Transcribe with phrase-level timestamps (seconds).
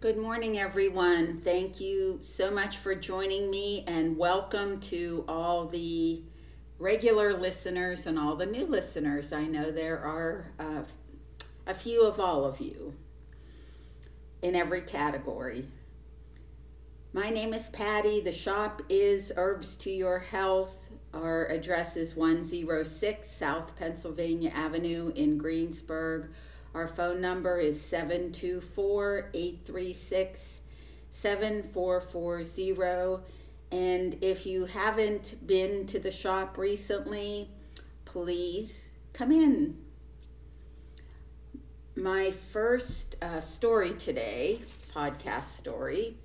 [0.00, 1.42] Good morning, everyone.
[1.44, 6.22] Thank you so much for joining me, and welcome to all the
[6.78, 9.30] regular listeners and all the new listeners.
[9.30, 10.84] I know there are uh,
[11.66, 12.94] a few of all of you
[14.40, 15.66] in every category.
[17.12, 18.22] My name is Patty.
[18.22, 20.88] The shop is Herbs to Your Health.
[21.12, 26.30] Our address is 106 South Pennsylvania Avenue in Greensburg.
[26.74, 30.60] Our phone number is 724 836
[31.10, 33.22] 7440.
[33.72, 37.48] And if you haven't been to the shop recently,
[38.04, 39.78] please come in.
[41.96, 44.60] My first uh, story today,
[44.94, 46.16] podcast story,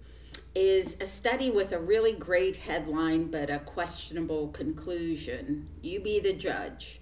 [0.53, 5.67] is a study with a really great headline but a questionable conclusion.
[5.81, 7.01] You be the judge.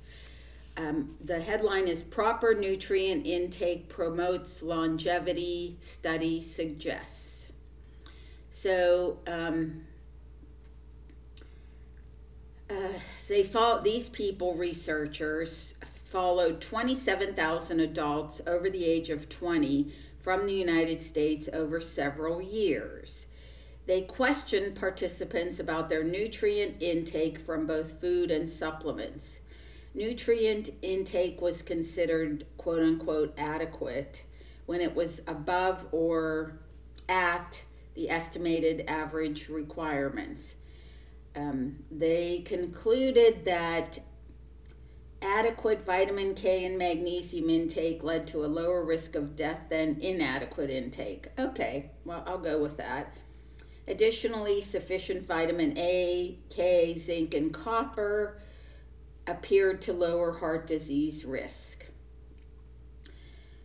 [0.76, 7.48] Um, the headline is Proper Nutrient Intake Promotes Longevity, Study Suggests.
[8.50, 9.83] So, um,
[12.70, 15.75] uh, they follow, these people, researchers,
[16.06, 23.28] followed 27,000 adults over the age of 20 from the United States over several years.
[23.86, 29.42] They questioned participants about their nutrient intake from both food and supplements
[29.94, 34.23] nutrient intake was considered quote unquote adequate
[34.66, 36.59] when it was above or
[37.09, 37.63] at
[37.95, 40.55] the estimated average requirements.
[41.36, 43.99] Um, they concluded that
[45.21, 50.69] adequate vitamin K and magnesium intake led to a lower risk of death than inadequate
[50.69, 51.27] intake.
[51.39, 53.16] Okay, well, I'll go with that.
[53.88, 58.39] Additionally, sufficient vitamin A, K, zinc, and copper
[59.28, 61.86] appeared to lower heart disease risk.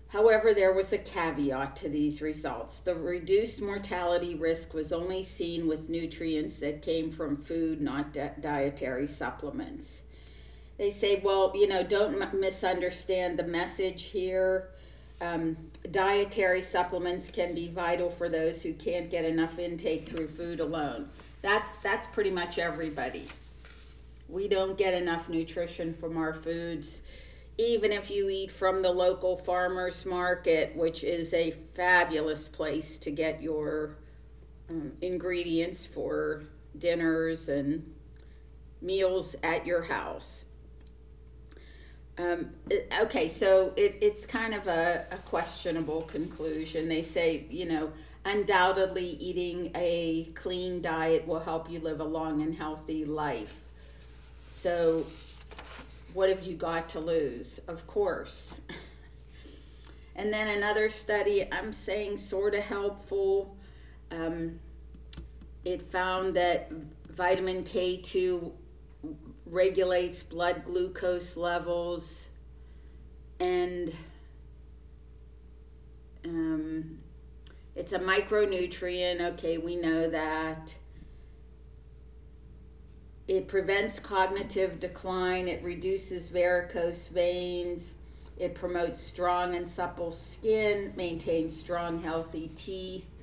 [0.09, 2.81] However, there was a caveat to these results.
[2.81, 8.33] The reduced mortality risk was only seen with nutrients that came from food, not di-
[8.41, 10.02] dietary supplements.
[10.79, 14.70] They say, well, you know, don't m- misunderstand the message here.
[15.20, 15.57] Um,
[15.91, 21.11] dietary supplements can be vital for those who can't get enough intake through food alone.
[21.42, 23.29] That's that's pretty much everybody
[24.28, 27.02] we don't get enough nutrition from our foods.
[27.56, 33.11] Even if you eat from the local farmers market which is a fabulous place to
[33.11, 33.96] get your
[34.70, 36.44] um, ingredients for
[36.77, 37.94] dinners and
[38.80, 40.44] meals at your house.
[42.18, 42.50] Um,
[43.02, 46.88] okay so it, it's kind of a, a questionable conclusion.
[46.88, 47.92] They say you know
[48.24, 53.64] undoubtedly eating a clean diet will help you live a long and healthy life
[54.58, 55.07] so,
[56.14, 57.58] what have you got to lose?
[57.69, 58.61] Of course.
[60.17, 63.57] and then another study, I'm saying sort of helpful.
[64.11, 64.58] Um,
[65.64, 66.73] it found that
[67.08, 68.51] vitamin K2
[69.47, 72.30] regulates blood glucose levels
[73.39, 73.95] and
[76.24, 76.98] um,
[77.77, 79.20] it's a micronutrient.
[79.35, 80.74] Okay, we know that.
[83.28, 87.94] It prevents cognitive decline, it reduces varicose veins,
[88.39, 93.18] it promotes strong and supple skin, maintains strong, healthy teeth.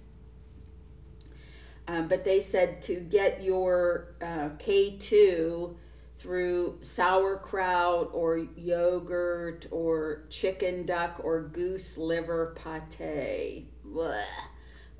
[1.88, 5.75] Um, but they said to get your uh, K2
[6.17, 13.67] through sauerkraut or yogurt or chicken duck or goose liver pate.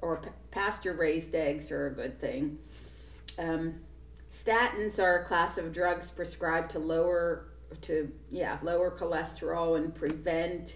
[0.02, 0.22] Or
[0.52, 2.60] pasture raised eggs are a good thing.
[3.40, 3.76] Um,
[4.36, 7.46] Statins are a class of drugs prescribed to lower
[7.84, 10.76] to yeah lower cholesterol and prevent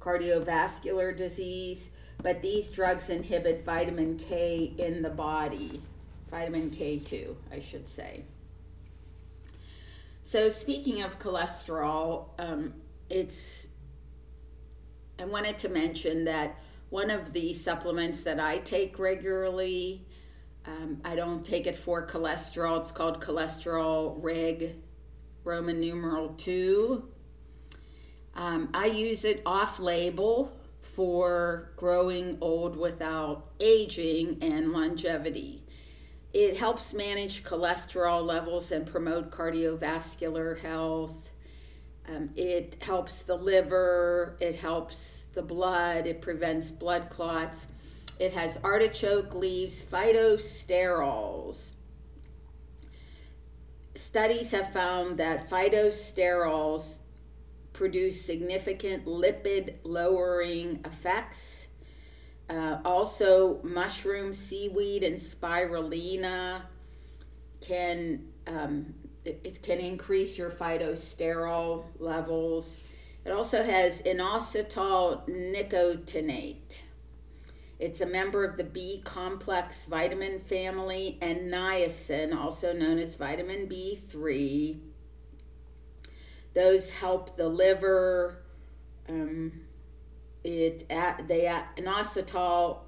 [0.00, 1.90] cardiovascular disease
[2.24, 5.80] but these drugs inhibit vitamin k in the body
[6.28, 8.24] vitamin k2 i should say.
[10.24, 12.74] So speaking of cholesterol um,
[13.08, 13.68] it's
[15.20, 16.56] i wanted to mention that
[16.90, 20.04] one of the supplements that i take regularly
[20.66, 22.78] um, I don't take it for cholesterol.
[22.78, 24.76] It's called cholesterol rig
[25.44, 27.08] Roman numeral 2.
[28.34, 35.64] Um, I use it off label for growing old without aging and longevity.
[36.32, 41.30] It helps manage cholesterol levels and promote cardiovascular health.
[42.08, 47.68] Um, it helps the liver, it helps the blood, it prevents blood clots.
[48.18, 51.72] It has artichoke leaves, phytosterols.
[53.94, 56.98] Studies have found that phytosterols
[57.72, 61.68] produce significant lipid lowering effects.
[62.48, 66.62] Uh, also, mushroom, seaweed, and spirulina
[67.60, 68.94] can um,
[69.24, 72.82] it, it, can increase your phytosterol levels.
[73.24, 76.82] It also has inositol nicotinate.
[77.82, 83.66] It's a member of the B complex vitamin family and niacin, also known as vitamin
[83.66, 84.78] B3.
[86.54, 88.44] Those help the liver.
[89.08, 89.62] Um,
[90.44, 90.88] it
[91.26, 92.82] they inositol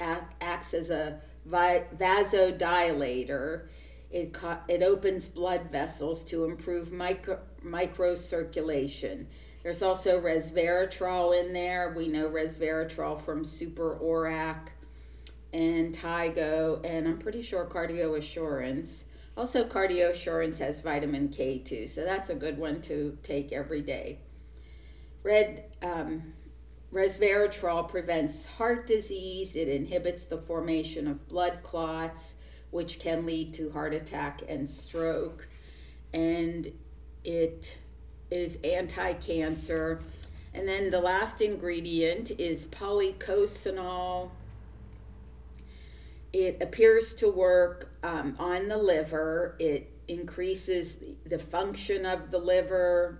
[0.00, 3.66] acts as a vasodilator.
[4.10, 4.34] It,
[4.66, 9.26] it opens blood vessels to improve micro, microcirculation.
[9.62, 11.92] There's also resveratrol in there.
[11.94, 14.68] We know resveratrol from Super ORAC
[15.52, 19.04] and Thai-Go, and I'm pretty sure Cardio Assurance.
[19.36, 23.82] Also, Cardio Assurance has vitamin K too, so that's a good one to take every
[23.82, 24.18] day.
[25.22, 26.32] Red um,
[26.92, 29.56] resveratrol prevents heart disease.
[29.56, 32.36] It inhibits the formation of blood clots,
[32.70, 35.48] which can lead to heart attack and stroke,
[36.14, 36.72] and
[37.24, 37.76] it
[38.30, 40.00] is anti cancer.
[40.52, 44.30] And then the last ingredient is policosanol.
[46.32, 49.56] It appears to work um, on the liver.
[49.58, 53.18] It increases the function of the liver.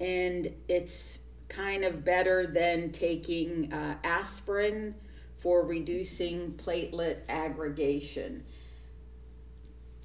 [0.00, 4.94] And it's kind of better than taking uh, aspirin
[5.36, 8.44] for reducing platelet aggregation.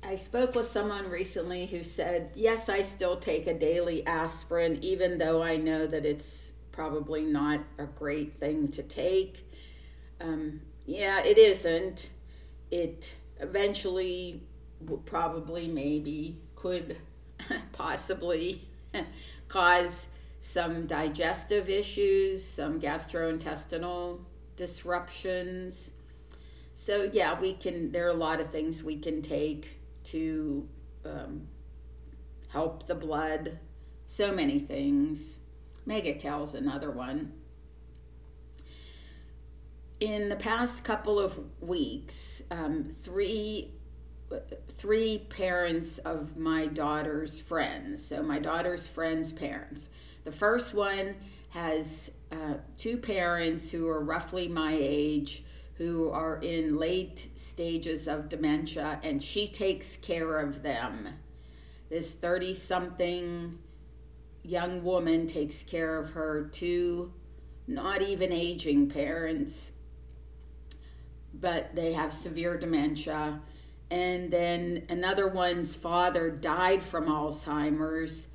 [0.04, 5.18] I spoke with someone recently who said, Yes, I still take a daily aspirin, even
[5.18, 9.52] though I know that it's probably not a great thing to take.
[10.22, 12.10] Um, yeah, it isn't.
[12.70, 14.44] It eventually,
[15.06, 16.98] probably, maybe, could
[17.74, 18.62] possibly
[19.48, 20.10] cause
[20.40, 24.20] some digestive issues, some gastrointestinal
[24.56, 25.92] disruptions.
[26.74, 29.77] So, yeah, we can, there are a lot of things we can take
[30.12, 30.68] to
[31.06, 31.48] um,
[32.50, 33.60] help the blood,
[34.06, 35.40] so many things.
[35.86, 37.34] Mega-Cal is another one.
[40.00, 43.74] In the past couple of weeks, um, three
[44.68, 48.06] three parents of my daughter's friends.
[48.06, 49.90] So my daughter's friends' parents.
[50.26, 51.16] The first one
[51.52, 55.46] has uh, two parents who are roughly my age
[55.78, 61.10] who are in late stages of dementia, and she takes care of them.
[61.90, 63.60] This 30 something
[64.44, 67.14] young woman takes care of her two
[67.68, 69.74] not even aging parents,
[71.34, 73.42] but they have severe dementia.
[73.92, 78.30] And then another one's father died from Alzheimer's.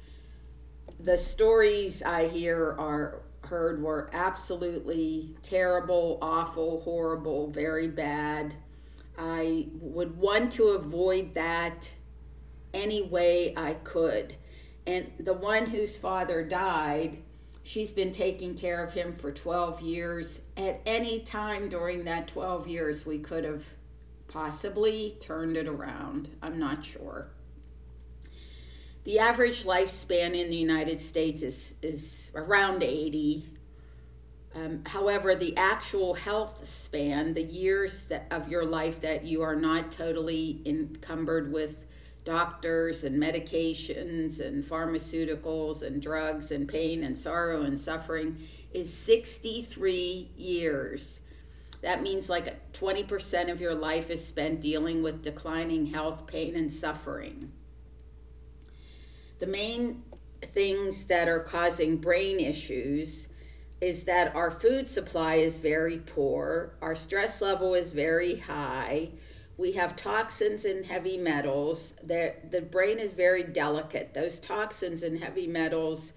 [1.01, 3.23] The stories I hear are
[3.53, 8.55] heard were absolutely terrible, awful, horrible, very bad.
[9.19, 11.93] I would want to avoid that
[12.73, 14.37] any way I could.
[14.87, 17.19] And the one whose father died,
[17.63, 20.41] she's been taking care of him for 12 years.
[20.57, 23.67] At any time during that 12 years, we could have
[24.29, 26.31] possibly turned it around.
[26.41, 27.29] I'm not sure.
[29.05, 33.45] The average lifespan in the United States is, is around 80.
[34.55, 39.57] Um, however, the actual health span, the years that, of your life that you are
[39.57, 41.87] not totally encumbered with
[42.25, 48.39] doctors and medications and pharmaceuticals and drugs and pain and sorrow and suffering,
[48.73, 51.23] is 63 years.
[51.81, 56.73] That means like 20% of your life is spent dealing with declining health, pain, and
[56.73, 57.51] suffering.
[59.43, 60.05] The main
[60.41, 63.27] things that are causing brain issues
[63.81, 69.09] is that our food supply is very poor, our stress level is very high,
[69.57, 71.97] we have toxins and heavy metals.
[72.05, 74.15] The, the brain is very delicate.
[74.15, 76.13] Those toxins and heavy metals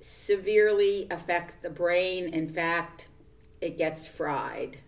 [0.00, 2.28] severely affect the brain.
[2.28, 3.08] In fact,
[3.62, 4.80] it gets fried.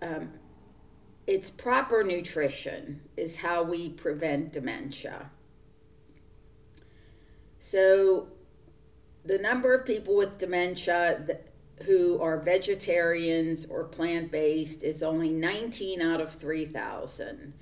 [0.00, 0.30] Um,
[1.26, 5.30] it's proper nutrition is how we prevent dementia.
[7.58, 8.28] So,
[9.24, 11.38] the number of people with dementia
[11.84, 17.52] who are vegetarians or plant based is only 19 out of 3,000.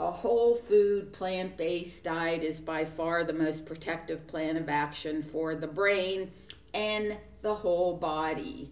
[0.00, 5.22] A whole food plant based diet is by far the most protective plan of action
[5.22, 6.30] for the brain
[6.72, 8.70] and the whole body.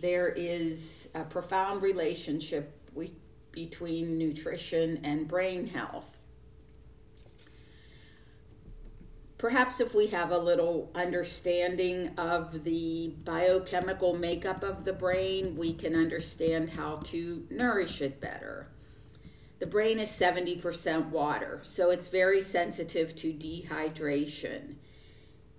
[0.00, 2.74] There is a profound relationship
[3.50, 6.17] between nutrition and brain health.
[9.38, 15.72] Perhaps if we have a little understanding of the biochemical makeup of the brain, we
[15.72, 18.66] can understand how to nourish it better.
[19.60, 24.74] The brain is 70% water, so it's very sensitive to dehydration.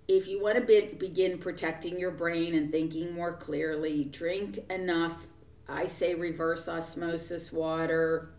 [0.07, 5.27] If you want to be, begin protecting your brain and thinking more clearly, drink enough,
[5.67, 8.29] I say reverse osmosis water,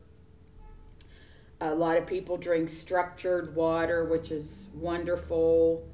[1.60, 5.86] a lot of people drink structured water, which is wonderful.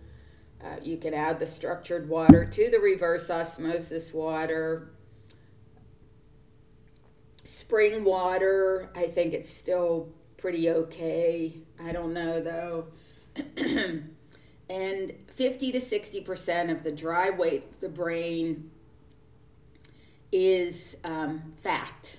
[0.62, 4.90] Uh, you can add the structured water to the reverse osmosis water.
[7.44, 11.54] Spring water, I think it's still pretty okay.
[11.82, 12.87] I don't know though.
[14.70, 18.70] and 50 to 60% of the dry weight of the brain
[20.32, 22.16] is um, fat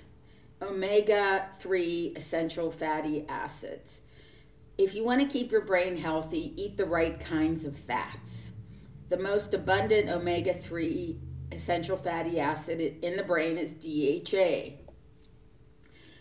[0.62, 4.02] omega 3 essential fatty acids.
[4.78, 8.52] If you want to keep your brain healthy, eat the right kinds of fats.
[9.10, 11.18] The most abundant omega 3
[11.52, 14.76] essential fatty acid in the brain is DHA.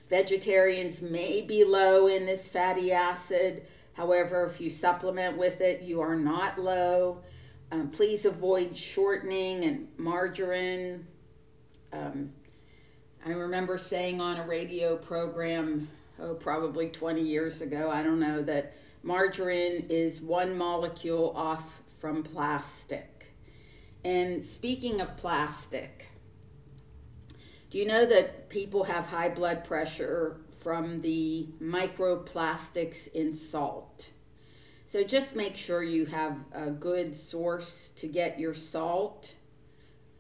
[0.08, 3.66] Vegetarians may be low in this fatty acid.
[3.94, 7.22] However, if you supplement with it, you are not low.
[7.72, 11.06] Um, please avoid shortening and margarine.
[11.92, 12.32] Um,
[13.26, 15.88] I remember saying on a radio program,
[16.20, 22.22] oh, probably 20 years ago, I don't know, that margarine is one molecule off from
[22.22, 23.34] plastic.
[24.04, 26.06] And speaking of plastic,
[27.68, 34.10] do you know that people have high blood pressure from the microplastics in salt?
[34.86, 39.34] So just make sure you have a good source to get your salt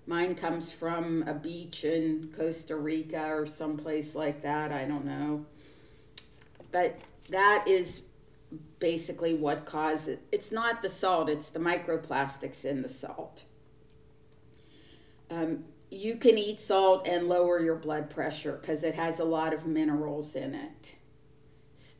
[0.06, 4.70] Mine comes from a beach in Costa Rica or someplace like that.
[4.70, 5.46] I don't know.
[6.70, 6.98] But
[7.30, 8.02] that is
[8.78, 13.44] basically what causes it's not the salt, it's the microplastics in the salt.
[15.28, 19.52] Um, you can eat salt and lower your blood pressure because it has a lot
[19.52, 20.96] of minerals in it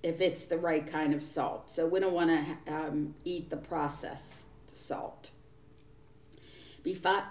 [0.02, 1.70] if it's the right kind of salt.
[1.70, 5.30] So we don't want to um, eat the processed salt.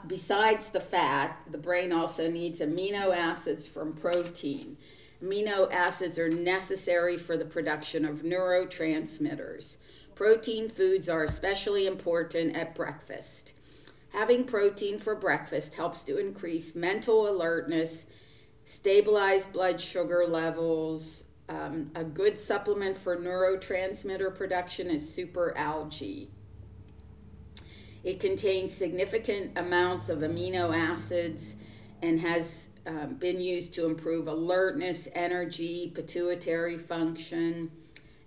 [0.08, 4.76] Besides the fat, the brain also needs amino acids from protein.
[5.24, 9.78] Amino acids are necessary for the production of neurotransmitters.
[10.14, 13.54] Protein foods are especially important at breakfast.
[14.10, 18.06] Having protein for breakfast helps to increase mental alertness,
[18.66, 21.26] stabilize blood sugar levels.
[21.48, 26.30] Um, a good supplement for neurotransmitter production is super algae.
[28.06, 31.56] It contains significant amounts of amino acids
[32.04, 37.72] and has um, been used to improve alertness, energy, pituitary function.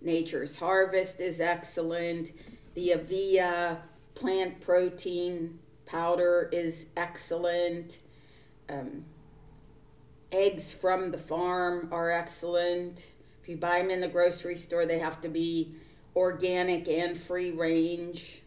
[0.00, 2.32] Nature's Harvest is excellent.
[2.74, 3.82] The Avia
[4.16, 8.00] plant protein powder is excellent.
[8.68, 9.04] Um,
[10.32, 13.06] eggs from the farm are excellent.
[13.40, 15.76] If you buy them in the grocery store, they have to be
[16.16, 18.42] organic and free range.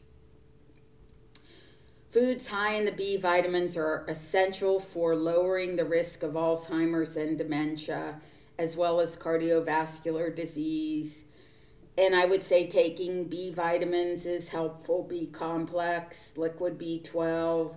[2.12, 7.38] Foods high in the B vitamins are essential for lowering the risk of Alzheimer's and
[7.38, 8.20] dementia,
[8.60, 11.24] as well as cardiovascular disease.
[11.98, 15.04] And I would say taking B vitamins is helpful.
[15.04, 17.76] B complex, liquid B12.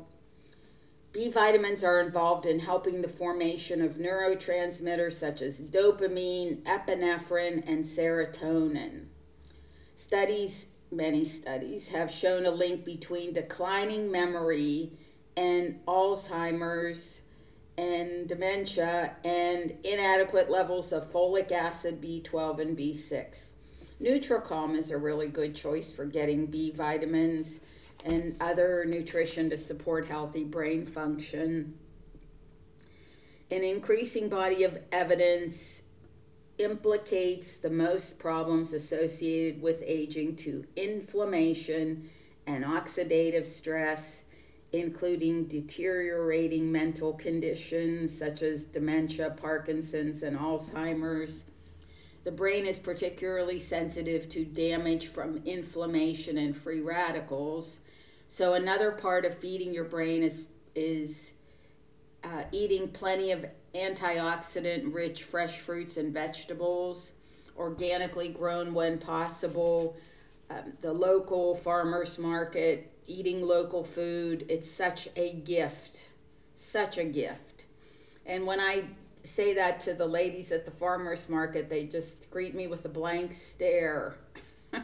[1.13, 7.85] B vitamins are involved in helping the formation of neurotransmitters such as dopamine, epinephrine, and
[7.85, 9.05] serotonin.
[9.95, 14.93] Studies many studies have shown a link between declining memory
[15.37, 17.23] and Alzheimer's
[17.77, 23.55] and dementia and inadequate levels of folic acid, B12, and B6.
[24.01, 27.61] Nutricalm is a really good choice for getting B vitamins
[28.05, 31.75] and other nutrition to support healthy brain function.
[33.51, 35.83] An increasing body of evidence
[36.59, 42.11] implicates the most problems associated with aging to inflammation
[42.47, 44.25] and oxidative stress,
[44.73, 51.45] including deteriorating mental conditions such as dementia, Parkinson's, and Alzheimer's.
[52.25, 57.81] The brain is particularly sensitive to damage from inflammation and free radicals.
[58.29, 60.45] So, another part of feeding your brain is,
[60.75, 61.35] is
[62.23, 63.45] uh, eating plenty of
[63.75, 67.13] antioxidant rich fresh fruits and vegetables,
[67.57, 69.97] organically grown when possible,
[70.51, 74.45] um, the local farmers market, eating local food.
[74.49, 76.09] It's such a gift,
[76.55, 77.65] such a gift.
[78.27, 78.85] And when I
[79.25, 82.89] say that to the ladies at the farmers market, they just greet me with a
[82.89, 84.17] blank stare.
[84.73, 84.83] I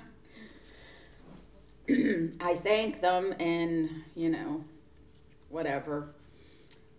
[2.55, 4.65] thank them and, you know,
[5.49, 6.15] whatever.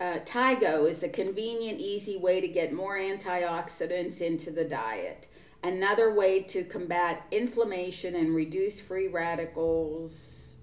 [0.01, 5.27] Uh, Thai-Go is a convenient, easy way to get more antioxidants into the diet.
[5.63, 10.55] Another way to combat inflammation and reduce free radicals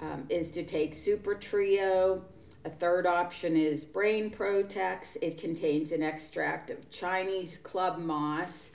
[0.00, 2.24] um, is to take Super Trio.
[2.64, 5.18] A third option is Brain Protex.
[5.20, 8.72] It contains an extract of Chinese club moss,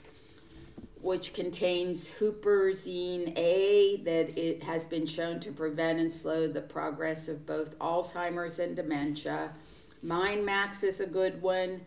[1.00, 7.28] which contains huperzine A, that it has been shown to prevent and slow the progress
[7.28, 9.54] of both Alzheimer's and dementia.
[10.02, 11.82] Mind Max is a good one.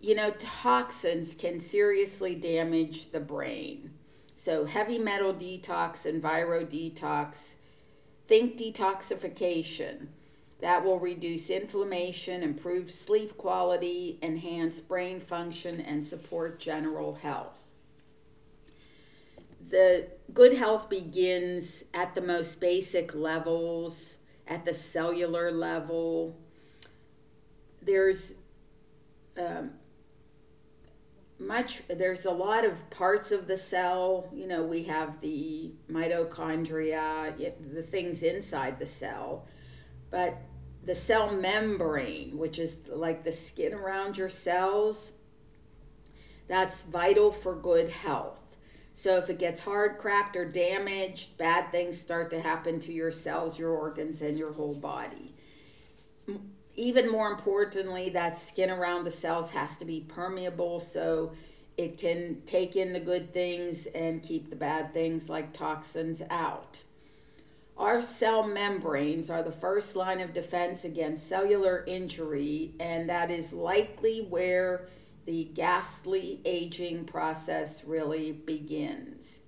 [0.00, 3.92] You know, toxins can seriously damage the brain.
[4.34, 7.56] So, heavy metal detox and viro detox.
[8.26, 10.08] Think detoxification.
[10.60, 17.74] That will reduce inflammation, improve sleep quality, enhance brain function, and support general health.
[19.70, 26.36] The good health begins at the most basic levels, at the cellular level
[27.82, 28.34] there's
[29.38, 29.72] um,
[31.38, 37.34] much there's a lot of parts of the cell you know we have the mitochondria
[37.72, 39.46] the things inside the cell
[40.10, 40.36] but
[40.84, 45.14] the cell membrane which is like the skin around your cells
[46.50, 48.56] that's vital for good health.
[48.92, 53.12] So if it gets hard cracked or damaged bad things start to happen to your
[53.12, 55.32] cells your organs and your whole body
[56.80, 61.32] even more importantly, that skin around the cells has to be permeable so
[61.76, 66.80] it can take in the good things and keep the bad things like toxins out.
[67.76, 73.52] Our cell membranes are the first line of defense against cellular injury, and that is
[73.52, 74.86] likely where
[75.26, 79.40] the ghastly aging process really begins.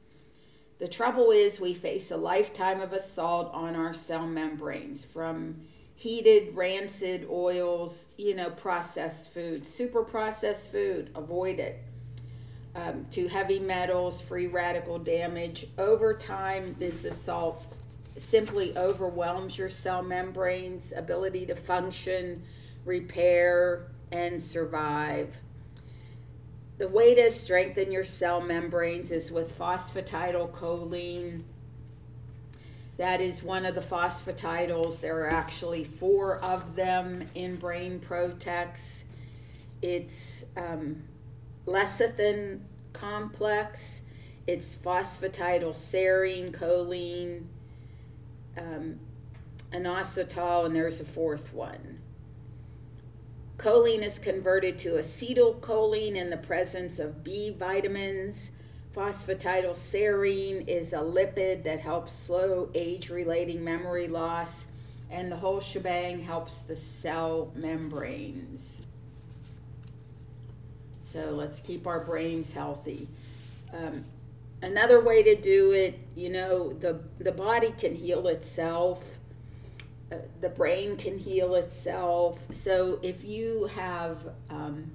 [0.79, 5.63] The trouble is, we face a lifetime of assault on our cell membranes from
[5.95, 11.83] heated, rancid oils, you know, processed food, super processed food, avoid it.
[12.75, 15.67] Um, to heavy metals, free radical damage.
[15.77, 17.67] Over time, this assault
[18.17, 22.43] simply overwhelms your cell membranes' ability to function,
[22.87, 25.37] repair, and survive.
[26.79, 31.43] The way to strengthen your cell membranes is with phosphatidylcholine
[32.97, 35.01] that is one of the phosphatidyl's.
[35.01, 39.03] There are actually four of them in Brain Protex.
[39.81, 41.03] It's um,
[41.67, 42.61] lecithin
[42.93, 44.03] complex.
[44.47, 47.45] It's phosphatidylserine, choline,
[48.59, 49.01] um,
[49.73, 52.01] inositol, and there's a fourth one.
[53.57, 58.53] Choline is converted to acetylcholine in the presence of B vitamins.
[58.95, 64.67] Phosphatidylserine is a lipid that helps slow age relating memory loss,
[65.11, 68.83] and the whole shebang helps the cell membranes.
[71.05, 73.09] So let's keep our brains healthy.
[73.73, 74.05] Um,
[74.61, 79.17] another way to do it, you know, the, the body can heal itself.
[80.11, 82.39] Uh, the brain can heal itself.
[82.51, 84.91] So if you have um,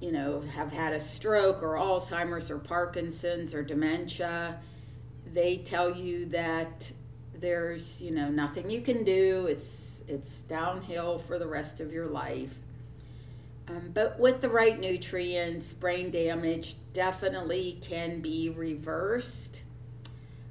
[0.00, 4.60] you know, have had a stroke or Alzheimer's or Parkinson's or dementia,
[5.32, 6.92] they tell you that
[7.34, 9.46] there's, you know, nothing you can do.
[9.46, 12.54] It's it's downhill for the rest of your life.
[13.68, 19.60] Um, but with the right nutrients, brain damage definitely can be reversed.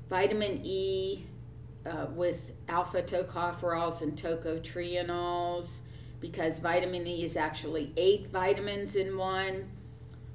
[0.10, 1.26] Vitamin E
[1.86, 5.82] uh, with alpha tocopherols and tocotrienols
[6.19, 9.69] because vitamin E is actually eight vitamins in one,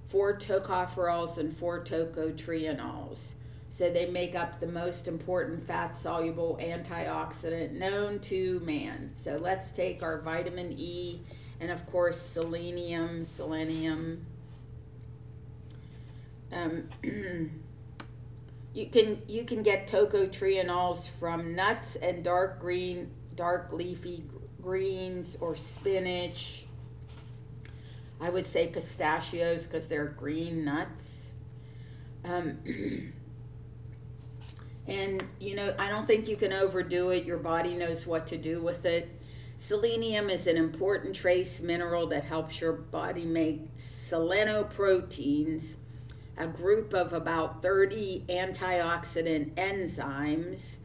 [0.06, 3.34] four tocopherols, and four tocotrienols.
[3.68, 9.12] So they make up the most important fat soluble antioxidant known to man.
[9.14, 11.20] So let's take our vitamin E
[11.58, 14.26] and, of course, selenium, selenium.
[16.52, 16.88] Um,
[18.74, 24.24] you can you can get tocotrienols from nuts and dark green dark leafy
[24.62, 26.64] greens or spinach.
[28.20, 31.32] I would say pistachios because they're green nuts.
[32.24, 32.58] Um,
[34.86, 37.24] and, you know, I don't think you can overdo it.
[37.24, 39.08] Your body knows what to do with it.
[39.56, 45.76] Selenium is an important trace mineral that helps your body make selenoproteins,
[46.36, 50.76] a group of about 30 antioxidant enzymes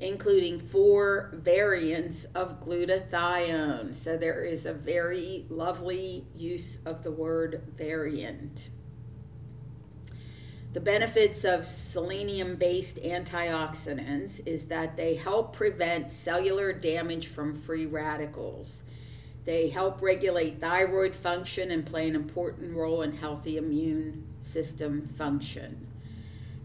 [0.00, 3.94] including four variants of glutathione.
[3.94, 8.68] So there is a very lovely use of the word variant.
[10.72, 17.86] the benefits of selenium based antioxidants is that they help prevent cellular damage from free
[17.86, 18.82] radicals.
[19.46, 25.86] They help regulate thyroid function and play an important role in healthy immune system function.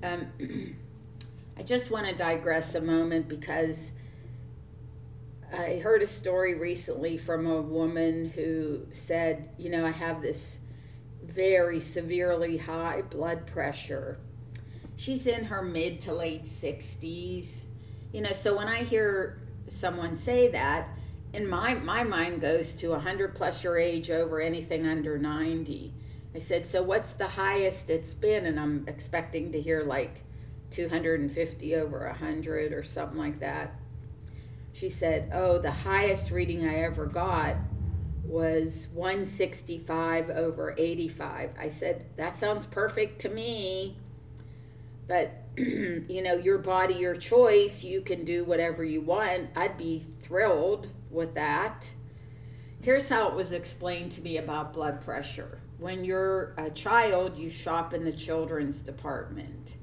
[0.03, 0.27] Um,
[1.61, 3.91] I just want to digress a moment because
[5.53, 10.57] I heard a story recently from a woman who said, You know, I have this
[11.23, 14.17] very severely high blood pressure.
[14.95, 17.65] She's in her mid to late 60s.
[18.11, 20.89] You know, so when I hear someone say that,
[21.31, 25.93] in my my mind goes to 100 plus your age over anything under 90.
[26.33, 30.23] I said, "So what's the highest it's been?" And I'm expecting to hear like
[30.71, 33.75] 250 over 100 or something like that.
[34.73, 37.57] She said, "Oh, the highest reading I ever got
[38.31, 41.51] was 165 over 85.
[41.59, 43.97] I said, That sounds perfect to me.
[45.07, 49.49] But, you know, your body, your choice, you can do whatever you want.
[49.55, 51.89] I'd be thrilled with that.
[52.81, 55.59] Here's how it was explained to me about blood pressure.
[55.77, 59.75] When you're a child, you shop in the children's department.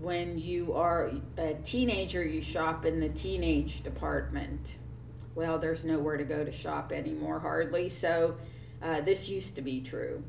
[0.00, 4.76] When you are a teenager, you shop in the teenage department
[5.36, 7.90] well, there's nowhere to go to shop anymore, hardly.
[7.90, 8.36] So,
[8.82, 10.24] uh, this used to be true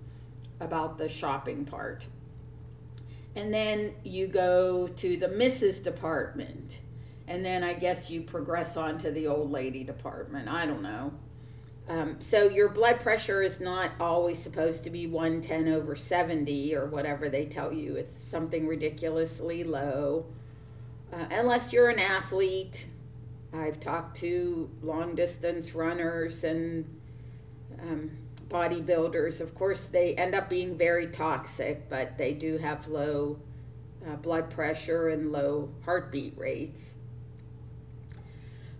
[0.59, 2.07] about the shopping part.
[3.35, 5.83] And then you go to the Mrs.
[5.83, 6.81] department.
[7.27, 10.49] And then I guess you progress on to the old lady department.
[10.49, 11.13] I don't know.
[11.89, 16.87] Um, so your blood pressure is not always supposed to be 110 over 70 or
[16.87, 17.95] whatever they tell you.
[17.95, 20.25] It's something ridiculously low.
[21.13, 22.87] Uh, unless you're an athlete
[23.53, 26.85] I've talked to long distance runners and
[27.81, 28.11] um,
[28.49, 29.41] bodybuilders.
[29.41, 33.39] Of course, they end up being very toxic, but they do have low
[34.05, 36.95] uh, blood pressure and low heartbeat rates.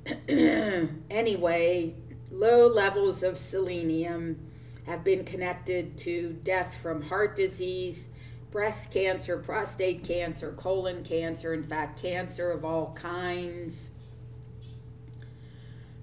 [0.28, 1.96] anyway,
[2.32, 4.40] low levels of selenium
[4.86, 8.10] have been connected to death from heart disease,
[8.52, 13.92] breast cancer, prostate cancer, colon cancer, in fact, cancer of all kinds.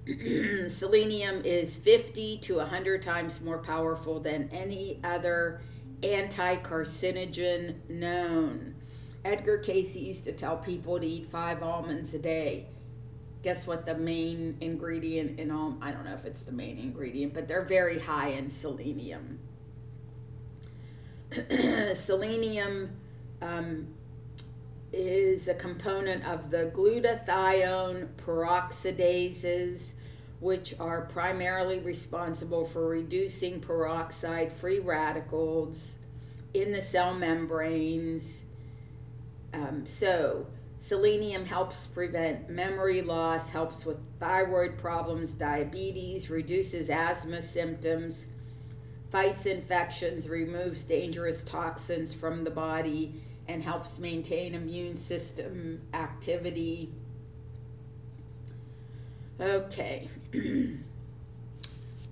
[0.69, 5.63] selenium is 50 to 100 times more powerful than any other
[6.03, 8.75] anti carcinogen known.
[9.25, 12.67] Edgar Cayce used to tell people to eat five almonds a day.
[13.45, 17.35] Guess what the main ingredient in all I don't know if it's the main ingredient,
[17.35, 19.39] but they're very high in selenium.
[21.95, 22.93] selenium
[23.43, 23.89] um,
[24.95, 29.93] is a component of the glutathione peroxidases,
[30.41, 35.99] which are primarily responsible for reducing peroxide free radicals
[36.55, 38.41] in the cell membranes.
[39.53, 40.47] Um, so,
[40.85, 48.27] selenium helps prevent memory loss, helps with thyroid problems, diabetes, reduces asthma symptoms,
[49.11, 53.15] fights infections, removes dangerous toxins from the body
[53.49, 56.93] and helps maintain immune system activity.
[59.41, 60.11] Okay.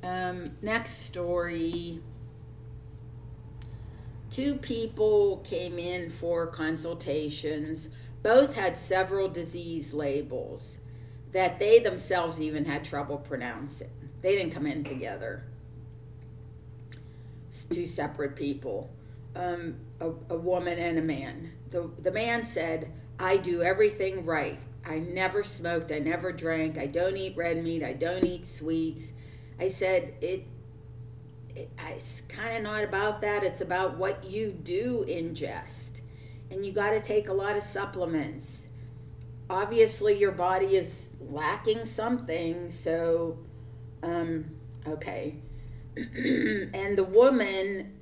[0.03, 2.01] um, next story.
[4.31, 7.91] Two people came in for consultations.
[8.23, 10.81] Both had several disease labels
[11.33, 13.91] that they themselves even had trouble pronouncing.
[14.21, 15.45] They didn't come in together.
[17.49, 18.91] It's two separate people
[19.35, 21.53] um, a, a woman and a man.
[21.71, 24.59] The, the man said, I do everything right.
[24.85, 25.93] I never smoked.
[25.93, 26.77] I never drank.
[26.77, 27.83] I don't eat red meat.
[27.83, 29.13] I don't eat sweets.
[29.59, 30.47] I said, it,
[31.55, 33.45] it it's kind of not about that.
[33.45, 35.91] It's about what you do ingest.
[36.53, 38.69] And you got to take a lot of supplements.
[39.49, 42.71] Obviously, your body is lacking something.
[42.71, 43.38] So,
[44.03, 45.37] um, okay.
[45.97, 48.01] and the woman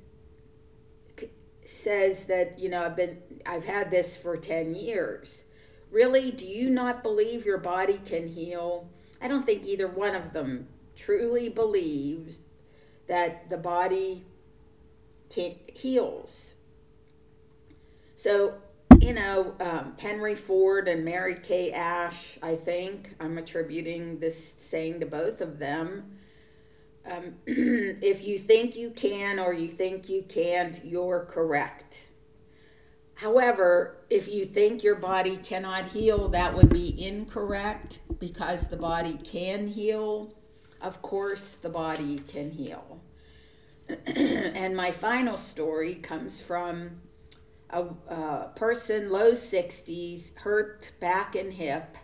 [1.63, 5.45] says that, you know, I've been I've had this for 10 years.
[5.89, 8.89] Really, do you not believe your body can heal?
[9.21, 12.39] I don't think either one of them truly believes
[13.07, 14.25] that the body
[15.29, 16.55] can heals.
[18.21, 18.53] So,
[18.99, 24.99] you know, um, Henry Ford and Mary Kay Ash, I think, I'm attributing this saying
[24.99, 26.19] to both of them
[27.03, 32.09] um, if you think you can or you think you can't, you're correct.
[33.15, 39.17] However, if you think your body cannot heal, that would be incorrect because the body
[39.23, 40.35] can heal.
[40.79, 43.01] Of course, the body can heal.
[44.05, 47.01] and my final story comes from
[47.71, 51.97] a, a person low 60s, hurt back and hip.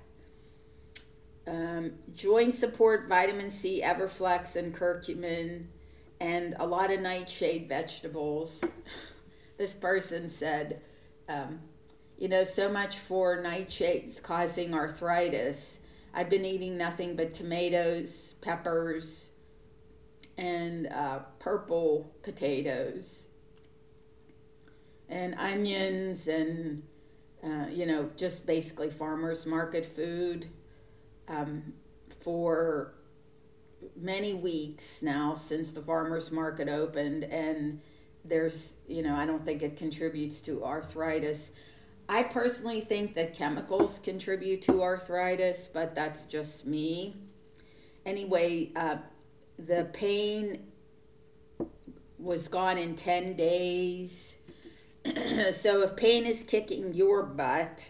[1.46, 5.68] Um, joint support, vitamin C, Everflex, and curcumin,
[6.20, 8.64] and a lot of nightshade vegetables.
[9.58, 10.82] this person said,
[11.30, 11.60] um,
[12.18, 15.80] you know, so much for nightshades causing arthritis.
[16.14, 19.32] I've been eating nothing but tomatoes, peppers,
[20.38, 23.28] and uh, purple potatoes,
[25.10, 26.84] and onions, and
[27.44, 30.48] uh, you know, just basically farmers market food
[31.28, 31.74] um,
[32.22, 32.94] for
[33.96, 37.82] many weeks now since the farmers market opened, and
[38.26, 41.52] there's, you know, I don't think it contributes to arthritis.
[42.10, 47.16] I personally think that chemicals contribute to arthritis, but that's just me.
[48.06, 48.98] Anyway, uh,
[49.60, 50.68] the pain
[52.18, 54.37] was gone in 10 days.
[55.54, 57.90] so if pain is kicking your butt,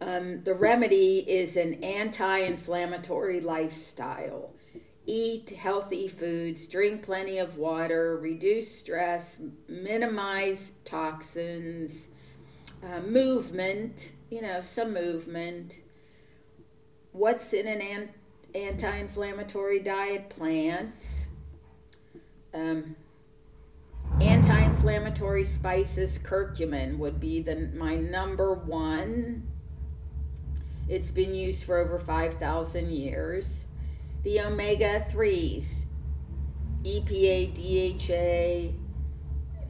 [0.00, 4.52] um, the remedy is an anti inflammatory lifestyle.
[5.06, 12.08] Eat healthy foods, drink plenty of water, reduce stress, minimize toxins,
[12.82, 15.78] uh, movement, you know, some movement.
[17.12, 18.10] What's in an an-
[18.54, 20.30] anti inflammatory diet?
[20.30, 21.28] Plants.
[22.52, 22.96] Um,
[24.84, 29.42] inflammatory spices, curcumin would be the, my number one.
[30.90, 33.64] It's been used for over 5,000 years.
[34.24, 35.86] The omega 3s,
[36.82, 38.74] EPA, DHA,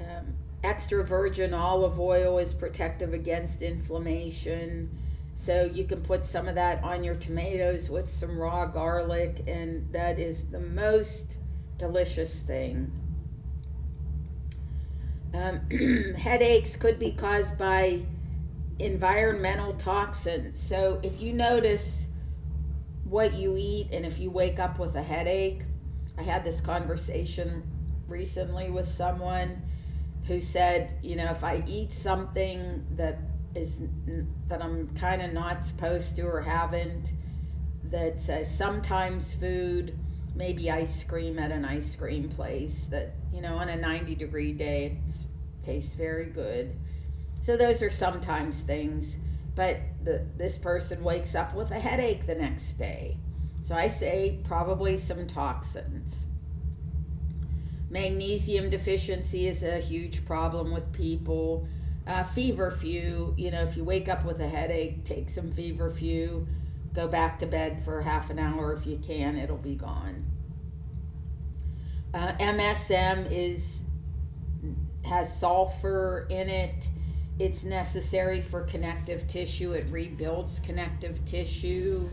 [0.02, 4.98] um, Extra virgin olive oil is protective against inflammation.
[5.32, 9.92] So you can put some of that on your tomatoes with some raw garlic, and
[9.92, 11.36] that is the most
[11.78, 12.90] delicious thing.
[15.34, 18.02] Um, headaches could be caused by
[18.78, 20.60] environmental toxins.
[20.60, 22.08] So if you notice
[23.04, 25.62] what you eat and if you wake up with a headache,
[26.16, 27.62] I had this conversation
[28.06, 29.62] recently with someone
[30.26, 33.18] who said, you know, if I eat something that
[33.54, 33.86] is
[34.48, 37.12] that I'm kind of not supposed to or haven't,
[37.84, 39.96] that says sometimes food,
[40.34, 44.52] maybe ice cream at an ice cream place that you know on a 90 degree
[44.52, 45.14] day it
[45.62, 46.76] tastes very good.
[47.40, 49.18] So those are sometimes things,
[49.54, 53.18] but the, this person wakes up with a headache the next day.
[53.62, 56.26] So I say probably some toxins.
[57.90, 61.68] Magnesium deficiency is a huge problem with people.
[62.06, 66.46] Uh, feverfew, you know, if you wake up with a headache, take some feverfew.
[66.94, 70.24] Go back to bed for half an hour if you can, it'll be gone.
[72.14, 73.82] Uh, MSM is
[75.04, 76.88] has sulfur in it.
[77.38, 79.72] It's necessary for connective tissue.
[79.72, 82.08] It rebuilds connective tissue.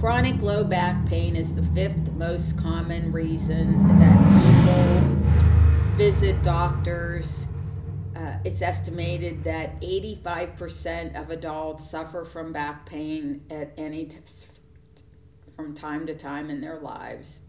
[0.00, 5.00] Chronic low back pain is the fifth most common reason that people
[5.96, 7.46] visit doctors.
[8.44, 14.18] It's estimated that 85% of adults suffer from back pain at any t-
[15.56, 17.40] from time to time in their lives.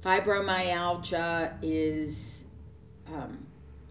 [0.00, 2.44] Fibromyalgia is
[3.12, 3.46] um,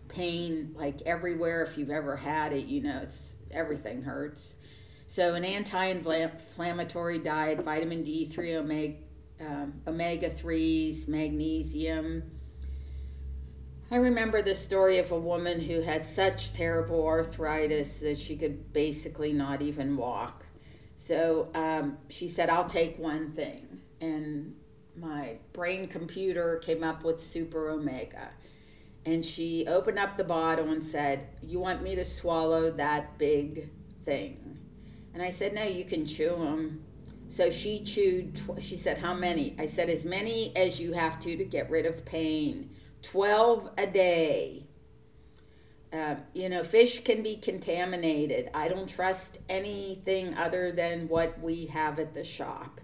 [0.07, 1.63] pain like everywhere.
[1.63, 4.55] If you've ever had it, you know it's everything hurts.
[5.07, 8.95] So, an anti inflammatory diet, vitamin D3, omega,
[9.41, 12.23] um, omega 3s, magnesium.
[13.93, 18.73] I remember the story of a woman who had such terrible arthritis that she could
[18.73, 20.47] basically not even walk.
[20.95, 23.81] So um, she said, I'll take one thing.
[24.01, 24.55] And
[24.97, 28.31] my brain computer came up with Super Omega.
[29.05, 33.69] And she opened up the bottle and said, You want me to swallow that big
[34.03, 34.57] thing?
[35.13, 36.83] And I said, No, you can chew them.
[37.27, 39.55] So she chewed, tw- she said, How many?
[39.59, 42.71] I said, As many as you have to to get rid of pain.
[43.03, 44.65] 12 a day.
[45.91, 48.49] Uh, you know, fish can be contaminated.
[48.53, 52.81] I don't trust anything other than what we have at the shop.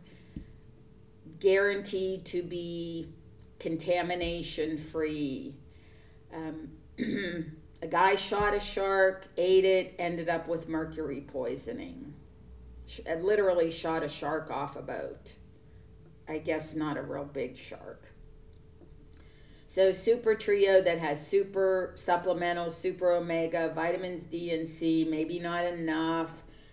[1.40, 3.10] Guaranteed to be
[3.58, 5.56] contamination free.
[6.32, 6.70] Um,
[7.82, 12.10] a guy shot a shark, ate it, ended up with mercury poisoning
[13.20, 15.34] literally shot a shark off a boat.
[16.28, 18.09] I guess not a real big shark.
[19.70, 25.64] So super trio that has super supplemental, super omega, vitamins D and C, maybe not
[25.64, 26.32] enough,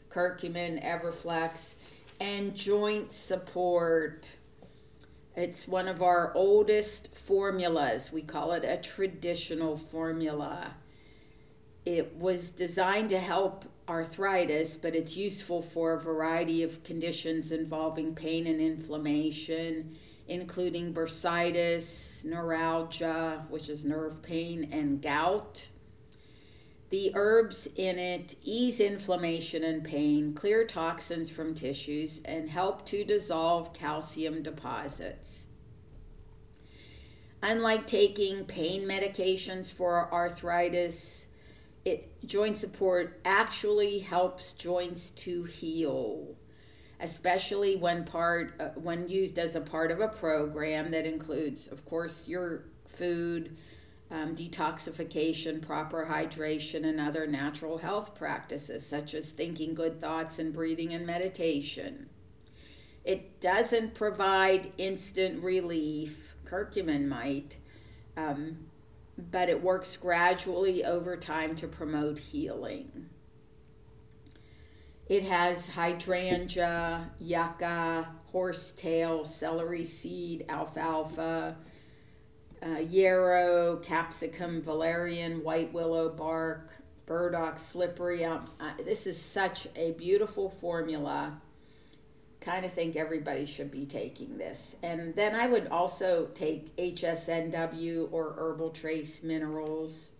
[0.08, 1.74] curcumin, Everflex,
[2.18, 4.30] and joint support.
[5.36, 8.12] It's one of our oldest formulas.
[8.12, 10.76] We call it a traditional formula.
[11.84, 18.14] It was designed to help arthritis, but it's useful for a variety of conditions involving
[18.14, 25.68] pain and inflammation, including bursitis, neuralgia, which is nerve pain, and gout.
[26.90, 33.04] The herbs in it ease inflammation and pain, clear toxins from tissues, and help to
[33.04, 35.46] dissolve calcium deposits.
[37.42, 41.26] Unlike taking pain medications for arthritis,
[41.84, 46.35] it joint support actually helps joints to heal,
[47.00, 51.84] especially when part uh, when used as a part of a program that includes, of
[51.84, 53.56] course, your food,
[54.10, 60.52] um, detoxification, proper hydration, and other natural health practices such as thinking good thoughts and
[60.52, 62.08] breathing and meditation.
[63.04, 67.58] It doesn't provide instant relief, curcumin might,
[68.16, 68.66] um,
[69.16, 73.08] but it works gradually over time to promote healing.
[75.08, 81.56] It has hydrangea, yucca, horsetail, celery seed, alfalfa,
[82.60, 86.72] uh, yarrow, capsicum, valerian, white willow bark,
[87.06, 88.24] burdock, slippery.
[88.24, 91.40] Um, uh, this is such a beautiful formula.
[92.40, 94.74] Kind of think everybody should be taking this.
[94.82, 100.10] And then I would also take HSNW or Herbal Trace Minerals.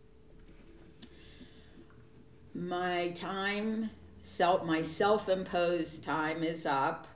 [2.55, 3.91] My time,
[4.27, 7.07] self, my self imposed time is up.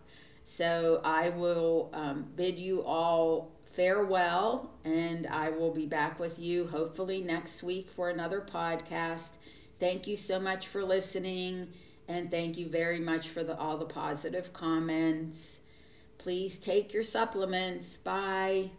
[0.44, 6.68] So I will um, bid you all farewell, and I will be back with you
[6.68, 9.38] hopefully next week for another podcast.
[9.79, 11.68] Thank you so much for listening,
[12.09, 15.61] and thank you very much for the, all the positive comments.
[16.18, 17.96] Please take your supplements.
[17.96, 18.70] Bye.